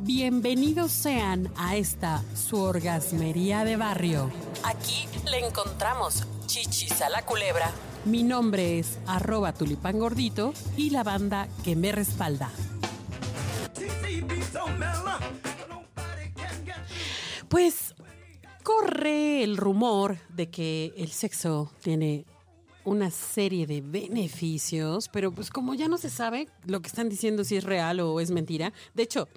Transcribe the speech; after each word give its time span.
Bienvenidos 0.00 0.92
sean 0.92 1.52
a 1.56 1.74
esta 1.74 2.22
su 2.36 2.60
orgasmería 2.60 3.64
de 3.64 3.76
barrio. 3.76 4.30
Aquí 4.62 5.08
le 5.28 5.44
encontramos 5.44 6.24
chichis 6.46 7.02
a 7.02 7.10
la 7.10 7.22
culebra. 7.22 7.72
Mi 8.04 8.22
nombre 8.22 8.78
es 8.78 9.00
arroba 9.08 9.52
tulipán 9.52 9.98
gordito 9.98 10.54
y 10.76 10.90
la 10.90 11.02
banda 11.02 11.48
que 11.64 11.74
me 11.74 11.90
respalda. 11.90 12.48
Pues 17.48 17.96
corre 18.62 19.42
el 19.42 19.56
rumor 19.56 20.18
de 20.28 20.48
que 20.48 20.94
el 20.96 21.08
sexo 21.08 21.72
tiene 21.82 22.24
una 22.84 23.10
serie 23.10 23.66
de 23.66 23.80
beneficios, 23.80 25.08
pero 25.08 25.32
pues 25.32 25.50
como 25.50 25.74
ya 25.74 25.88
no 25.88 25.98
se 25.98 26.08
sabe 26.08 26.48
lo 26.66 26.80
que 26.80 26.86
están 26.86 27.08
diciendo 27.08 27.42
si 27.42 27.56
es 27.56 27.64
real 27.64 27.98
o 27.98 28.20
es 28.20 28.30
mentira. 28.30 28.72
De 28.94 29.02
hecho, 29.02 29.28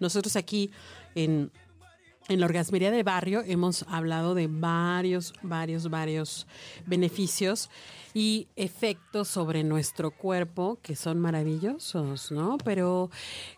nosotros 0.00 0.36
aquí 0.36 0.70
en, 1.14 1.50
en 2.28 2.40
la 2.40 2.46
orgasmería 2.46 2.90
de 2.90 3.02
barrio 3.02 3.42
hemos 3.46 3.84
hablado 3.88 4.34
de 4.34 4.48
varios, 4.48 5.32
varios, 5.42 5.88
varios 5.90 6.46
beneficios 6.86 7.70
y 8.14 8.48
efectos 8.56 9.28
sobre 9.28 9.62
nuestro 9.62 10.10
cuerpo 10.10 10.78
que 10.82 10.96
son 10.96 11.20
maravillosos, 11.20 12.32
¿no? 12.32 12.58
Pero 12.58 13.10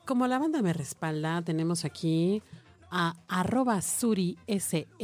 como 0.05 0.27
la 0.27 0.38
banda 0.38 0.62
me 0.62 0.73
respalda, 0.73 1.43
tenemos 1.43 1.84
aquí 1.84 2.43
a 2.91 3.16
arroba 3.29 3.80
suri 3.82 4.38
SNDRZ 4.48 4.98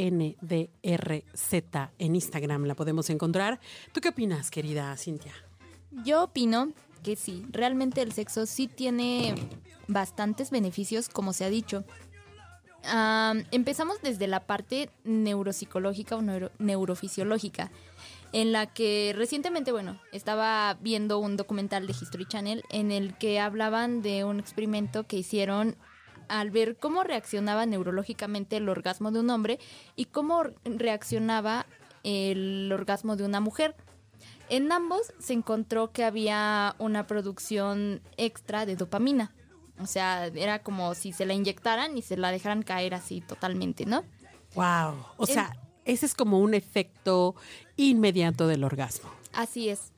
en 1.99 2.15
Instagram. 2.15 2.65
La 2.65 2.75
podemos 2.75 3.11
encontrar. 3.11 3.61
¿Tú 3.93 4.01
qué 4.01 4.09
opinas, 4.09 4.51
querida 4.51 4.97
Cintia? 4.97 5.35
Yo 6.05 6.25
opino 6.25 6.73
que 7.03 7.17
sí, 7.17 7.45
realmente 7.51 8.01
el 8.03 8.13
sexo 8.13 8.47
sí 8.47 8.67
tiene 8.67 9.35
bastantes 9.89 10.51
beneficios, 10.51 11.09
como 11.09 11.33
se 11.33 11.45
ha 11.45 11.51
dicho. 11.51 11.85
empezamos 13.51 14.03
desde 14.03 14.27
la 14.27 14.41
parte 14.41 14.91
neuropsicológica 15.05 16.17
o 16.17 16.23
neurofisiológica, 16.59 17.71
en 18.33 18.53
la 18.53 18.67
que 18.67 19.15
recientemente, 19.17 19.73
bueno, 19.73 20.01
estaba 20.13 20.77
viendo 20.81 21.19
un 21.19 21.37
documental 21.37 21.87
de 21.87 21.93
History 21.93 22.27
Channel 22.27 22.63
en 22.71 22.91
el 22.91 23.17
que 23.17 23.41
hablaban 23.41 24.03
de 24.03 24.25
un 24.25 24.41
experimento 24.41 25.07
que 25.07 25.17
hicieron 25.17 25.77
al 26.29 26.51
ver 26.51 26.77
cómo 26.77 27.05
reaccionaba 27.05 27.67
neurológicamente 27.67 28.57
el 28.57 28.69
orgasmo 28.69 29.11
de 29.11 29.21
un 29.21 29.31
hombre 29.31 29.59
y 29.97 30.07
cómo 30.07 30.43
reaccionaba 30.65 31.67
el 32.03 32.71
orgasmo 32.73 33.17
de 33.17 33.25
una 33.25 33.41
mujer. 33.41 33.75
En 34.49 34.71
ambos 34.73 35.13
se 35.19 35.33
encontró 35.33 35.93
que 35.93 36.05
había 36.05 36.77
una 36.79 37.07
producción 37.07 38.03
extra 38.17 38.67
de 38.67 38.77
dopamina. 38.77 39.33
O 39.79 39.87
sea, 39.87 40.27
era 40.27 40.63
como 40.63 40.95
si 40.95 41.13
se 41.13 41.27
la 41.27 41.35
inyectaran 41.35 41.97
y 41.99 42.03
se 42.03 42.17
la 42.17 42.31
dejaran 42.31 42.63
caer 42.63 42.95
así 42.95 43.21
totalmente, 43.21 43.87
¿no? 43.87 44.05
Wow. 44.55 45.05
O 45.17 45.27
sea, 45.27 45.57
ese 45.85 46.07
es 46.07 46.15
como 46.15 46.39
un 46.41 46.55
efecto 46.55 47.35
inmediato 47.77 48.47
del 48.47 48.65
orgasmo. 48.65 49.11
Así 49.33 49.69
es. 49.69 49.93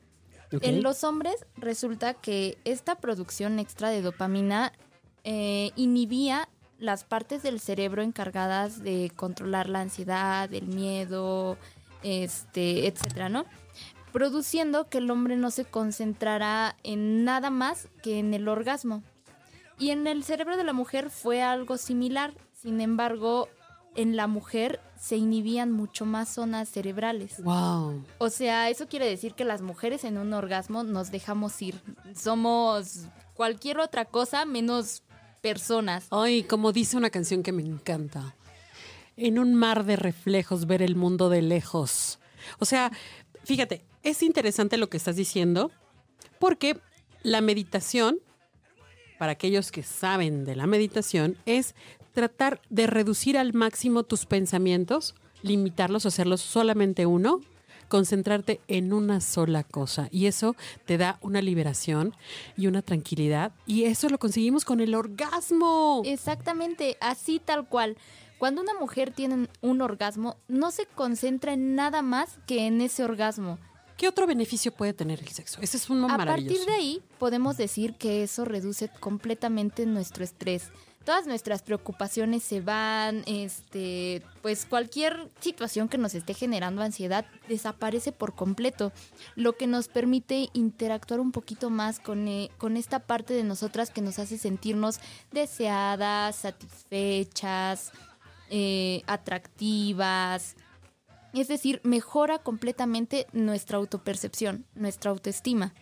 En 0.51 0.81
los 0.81 1.03
hombres 1.03 1.35
resulta 1.57 2.13
que 2.13 2.57
esta 2.63 2.95
producción 2.95 3.59
extra 3.59 3.89
de 3.89 4.01
dopamina 4.01 4.71
eh, 5.23 5.71
inhibía 5.75 6.47
las 6.79 7.03
partes 7.03 7.43
del 7.43 7.59
cerebro 7.59 8.01
encargadas 8.01 8.81
de 8.81 9.11
controlar 9.15 9.67
la 9.67 9.81
ansiedad, 9.81 10.51
el 10.53 10.67
miedo, 10.67 11.57
este, 12.03 12.87
etcétera, 12.87 13.29
¿no? 13.29 13.45
Produciendo 14.13 14.87
que 14.89 14.99
el 14.99 15.11
hombre 15.11 15.35
no 15.35 15.51
se 15.51 15.65
concentrara 15.65 16.77
en 16.83 17.25
nada 17.25 17.49
más 17.49 17.89
que 18.01 18.19
en 18.19 18.33
el 18.33 18.47
orgasmo. 18.47 19.03
Y 19.79 19.91
en 19.91 20.07
el 20.07 20.23
cerebro 20.23 20.57
de 20.57 20.63
la 20.63 20.73
mujer 20.73 21.09
fue 21.09 21.41
algo 21.41 21.77
similar. 21.77 22.33
Sin 22.53 22.81
embargo, 22.81 23.47
en 23.95 24.15
la 24.15 24.27
mujer 24.27 24.79
se 24.99 25.17
inhibían 25.17 25.71
mucho 25.71 26.05
más 26.05 26.29
zonas 26.29 26.69
cerebrales. 26.69 27.41
Wow. 27.43 28.03
O 28.17 28.29
sea, 28.29 28.69
eso 28.69 28.87
quiere 28.87 29.07
decir 29.07 29.33
que 29.33 29.45
las 29.45 29.61
mujeres 29.61 30.03
en 30.03 30.17
un 30.17 30.33
orgasmo 30.33 30.83
nos 30.83 31.11
dejamos 31.11 31.61
ir. 31.61 31.81
Somos 32.15 33.05
cualquier 33.33 33.79
otra 33.79 34.05
cosa 34.05 34.45
menos 34.45 35.03
personas. 35.41 36.07
Ay, 36.11 36.43
como 36.43 36.71
dice 36.71 36.97
una 36.97 37.09
canción 37.09 37.43
que 37.43 37.51
me 37.51 37.63
encanta. 37.63 38.35
En 39.15 39.39
un 39.39 39.55
mar 39.55 39.83
de 39.83 39.95
reflejos 39.95 40.67
ver 40.67 40.81
el 40.81 40.95
mundo 40.95 41.29
de 41.29 41.41
lejos. 41.41 42.19
O 42.59 42.65
sea, 42.65 42.91
fíjate, 43.43 43.83
es 44.03 44.21
interesante 44.23 44.77
lo 44.77 44.89
que 44.89 44.97
estás 44.97 45.15
diciendo 45.15 45.71
porque 46.39 46.79
la 47.23 47.41
meditación, 47.41 48.19
para 49.17 49.33
aquellos 49.33 49.71
que 49.71 49.83
saben 49.83 50.45
de 50.45 50.55
la 50.55 50.67
meditación, 50.67 51.37
es 51.45 51.75
tratar 52.13 52.61
de 52.69 52.87
reducir 52.87 53.37
al 53.37 53.53
máximo 53.53 54.03
tus 54.03 54.25
pensamientos, 54.25 55.15
limitarlos, 55.41 56.05
hacerlos 56.05 56.41
solamente 56.41 57.05
uno 57.05 57.41
concentrarte 57.87 58.59
en 58.67 58.93
una 58.93 59.21
sola 59.21 59.63
cosa 59.63 60.09
y 60.11 60.25
eso 60.25 60.55
te 60.85 60.97
da 60.97 61.17
una 61.21 61.41
liberación 61.41 62.13
y 62.57 62.67
una 62.67 62.81
tranquilidad 62.81 63.53
y 63.65 63.83
eso 63.83 64.09
lo 64.09 64.19
conseguimos 64.19 64.65
con 64.65 64.79
el 64.79 64.95
orgasmo. 64.95 66.01
Exactamente, 66.05 66.97
así 66.99 67.39
tal 67.39 67.67
cual. 67.67 67.97
Cuando 68.37 68.61
una 68.61 68.75
mujer 68.75 69.11
tiene 69.11 69.47
un 69.61 69.81
orgasmo, 69.81 70.37
no 70.47 70.69
se 70.69 70.85
concentra 70.85 71.53
en 71.53 71.73
nada 71.75 72.03
más 72.03 72.37
que 72.45 72.67
en 72.67 72.81
ese 72.81 73.03
orgasmo. 73.03 73.57
¿Qué 73.97 74.07
otro 74.07 74.27
beneficio 74.27 74.71
puede 74.71 74.93
tener 74.93 75.19
el 75.19 75.27
sexo? 75.29 75.59
Ese 75.61 75.77
es 75.77 75.89
un 75.89 76.01
maravilloso. 76.01 76.31
A 76.31 76.35
partir 76.35 76.65
de 76.65 76.73
ahí, 76.73 77.01
podemos 77.17 77.57
decir 77.57 77.95
que 77.95 78.23
eso 78.23 78.45
reduce 78.45 78.89
completamente 78.99 79.85
nuestro 79.85 80.23
estrés 80.23 80.71
todas 81.07 81.25
nuestras 81.25 81.61
preocupaciones 81.61 82.43
se 82.43 82.59
van, 82.59 83.23
este, 83.27 84.21
pues 84.41 84.65
cualquier 84.65 85.31
situación 85.39 85.87
que 85.87 85.97
nos 85.97 86.13
esté 86.13 86.33
generando 86.33 86.81
ansiedad 86.81 87.25
desaparece 87.47 88.11
por 88.11 88.35
completo, 88.35 88.91
lo 89.35 89.55
que 89.55 89.67
nos 89.67 89.87
permite 89.87 90.49
interactuar 90.51 91.21
un 91.21 91.31
poquito 91.31 91.69
más 91.69 92.01
con, 92.01 92.27
eh, 92.27 92.51
con 92.57 92.75
esta 92.75 92.99
parte 92.99 93.33
de 93.33 93.45
nosotras 93.45 93.89
que 93.89 94.01
nos 94.01 94.19
hace 94.19 94.37
sentirnos 94.37 94.99
deseadas, 95.31 96.35
satisfechas, 96.35 97.93
eh, 98.49 99.01
atractivas. 99.07 100.57
Es 101.33 101.47
decir, 101.47 101.81
mejora 101.83 102.39
completamente 102.39 103.27
nuestra 103.31 103.77
autopercepción, 103.77 104.65
nuestra 104.75 105.11
autoestima. 105.11 105.73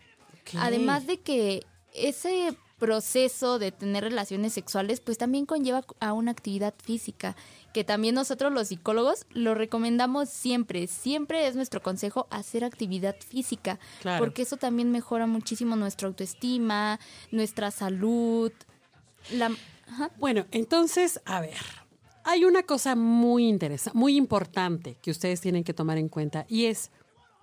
Además 0.57 1.07
de 1.07 1.19
que 1.19 1.65
ese 1.93 2.55
proceso 2.77 3.57
de 3.57 3.71
tener 3.71 4.03
relaciones 4.03 4.53
sexuales, 4.53 4.99
pues 4.99 5.17
también 5.17 5.45
conlleva 5.45 5.83
a 5.99 6.13
una 6.13 6.31
actividad 6.31 6.73
física, 6.83 7.35
que 7.73 7.83
también 7.83 8.15
nosotros 8.15 8.51
los 8.51 8.67
psicólogos 8.67 9.25
lo 9.31 9.55
recomendamos 9.55 10.29
siempre, 10.29 10.87
siempre 10.87 11.47
es 11.47 11.55
nuestro 11.55 11.81
consejo 11.81 12.27
hacer 12.29 12.63
actividad 12.63 13.15
física, 13.19 13.79
porque 14.19 14.41
eso 14.41 14.57
también 14.57 14.91
mejora 14.91 15.25
muchísimo 15.25 15.75
nuestra 15.75 16.07
autoestima, 16.07 16.99
nuestra 17.31 17.71
salud. 17.71 18.51
La... 19.31 19.51
Bueno, 20.17 20.45
entonces, 20.51 21.21
a 21.25 21.41
ver, 21.41 21.84
hay 22.25 22.43
una 22.43 22.63
cosa 22.63 22.95
muy 22.95 23.47
interesante, 23.47 23.97
muy 23.97 24.17
importante 24.17 24.97
que 25.01 25.11
ustedes 25.11 25.39
tienen 25.41 25.63
que 25.63 25.73
tomar 25.73 25.97
en 25.97 26.09
cuenta 26.09 26.45
y 26.49 26.65
es, 26.65 26.91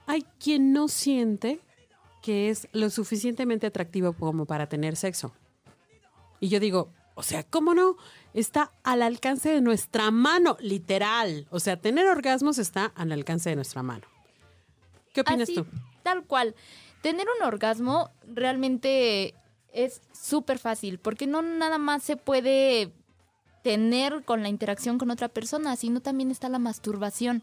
hay 0.07 0.27
quien 0.39 0.73
no 0.73 0.89
siente 0.89 1.61
que 2.21 2.51
es 2.51 2.69
lo 2.73 2.91
suficientemente 2.91 3.67
atractivo 3.67 4.13
como 4.13 4.45
para 4.45 4.69
tener 4.69 4.97
sexo. 4.97 5.33
Y 6.41 6.49
yo 6.49 6.61
digo, 6.61 6.91
o 7.15 7.23
sea, 7.23 7.45
¿cómo 7.45 7.75
no? 7.75 7.97
Está 8.35 8.73
al 8.83 9.03
alcance 9.03 9.51
de 9.51 9.61
nuestra 9.61 10.11
mano, 10.11 10.57
literal. 10.61 11.47
O 11.51 11.61
sea, 11.61 11.77
tener 11.77 12.07
orgasmos 12.07 12.59
está 12.59 12.87
al 12.97 13.13
alcance 13.13 13.51
de 13.51 13.57
nuestra 13.57 13.83
mano. 13.83 14.07
¿Qué 15.13 15.21
opinas 15.21 15.49
tú? 15.49 15.67
Tal 16.03 16.25
cual. 16.25 16.55
Tener 17.03 17.27
un 17.39 17.47
orgasmo 17.47 18.11
realmente 18.27 19.35
es 19.73 20.01
súper 20.13 20.59
fácil, 20.59 20.99
porque 20.99 21.27
no 21.27 21.43
nada 21.43 21.79
más 21.79 22.03
se 22.03 22.17
puede 22.17 22.93
tener 23.63 24.25
con 24.25 24.43
la 24.43 24.49
interacción 24.49 24.99
con 24.99 25.11
otra 25.11 25.29
persona, 25.29 25.77
sino 25.77 26.01
también 26.01 26.31
está 26.31 26.49
la 26.49 26.59
masturbación. 26.59 27.43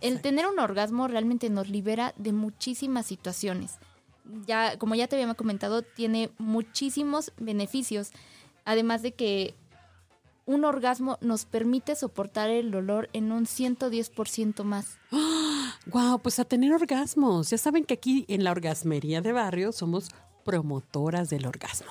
El 0.00 0.20
tener 0.20 0.46
un 0.46 0.58
orgasmo 0.58 1.08
realmente 1.08 1.50
nos 1.50 1.68
libera 1.68 2.14
de 2.16 2.32
muchísimas 2.32 3.06
situaciones 3.06 3.78
ya, 4.46 4.78
como 4.78 4.94
ya 4.94 5.08
te 5.08 5.20
había 5.20 5.34
comentado, 5.34 5.82
tiene 5.82 6.30
muchísimos 6.38 7.32
beneficios. 7.38 8.10
Además 8.64 9.02
de 9.02 9.12
que 9.12 9.54
un 10.46 10.64
orgasmo 10.64 11.18
nos 11.20 11.44
permite 11.44 11.94
soportar 11.94 12.50
el 12.50 12.70
dolor 12.70 13.08
en 13.12 13.32
un 13.32 13.44
110% 13.46 14.64
más. 14.64 14.98
¡Wow! 15.86 16.20
Pues 16.20 16.38
a 16.38 16.44
tener 16.44 16.72
orgasmos. 16.72 17.50
Ya 17.50 17.58
saben 17.58 17.84
que 17.84 17.94
aquí 17.94 18.24
en 18.28 18.44
la 18.44 18.50
orgasmería 18.50 19.20
de 19.20 19.32
barrio 19.32 19.72
somos 19.72 20.08
promotoras 20.44 21.30
del 21.30 21.46
orgasmo. 21.46 21.90